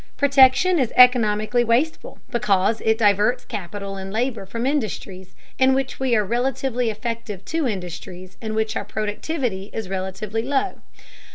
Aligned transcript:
Protection 0.17 0.79
is 0.79 0.91
economically 0.95 1.63
wasteful 1.63 2.17
because 2.31 2.81
it 2.81 2.97
diverts 2.97 3.45
capital 3.45 3.97
and 3.97 4.11
labor 4.11 4.47
from 4.47 4.65
industries 4.65 5.35
in 5.59 5.75
which 5.75 5.99
we 5.99 6.15
are 6.15 6.25
relatively 6.25 6.89
effective 6.89 7.45
to 7.45 7.67
industries 7.67 8.35
in 8.41 8.55
which 8.55 8.75
our 8.75 8.83
productivity 8.83 9.69
is 9.73 9.89
relatively 9.89 10.41
low. 10.41 10.81